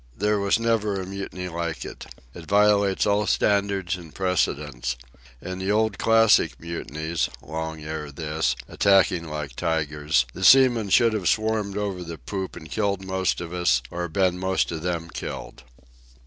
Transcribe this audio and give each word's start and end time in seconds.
There 0.17 0.39
was 0.39 0.57
never 0.59 0.99
a 0.99 1.05
mutiny 1.05 1.47
like 1.47 1.85
it. 1.85 2.07
It 2.33 2.47
violates 2.47 3.05
all 3.05 3.27
standards 3.27 3.95
and 3.95 4.15
precedents. 4.15 4.95
In 5.39 5.59
the 5.59 5.69
old 5.71 5.99
classic 5.99 6.59
mutinies, 6.59 7.29
long 7.39 7.83
ere 7.83 8.11
this, 8.11 8.55
attacking 8.67 9.27
like 9.27 9.55
tigers, 9.55 10.25
the 10.33 10.43
seamen 10.43 10.89
should 10.89 11.13
have 11.13 11.29
swarmed 11.29 11.77
over 11.77 12.01
the 12.03 12.17
poop 12.17 12.55
and 12.55 12.67
killed 12.67 13.05
most 13.05 13.41
of 13.41 13.53
us 13.53 13.83
or 13.91 14.07
been 14.09 14.39
most 14.39 14.71
of 14.71 14.81
them 14.81 15.07
killed. 15.07 15.61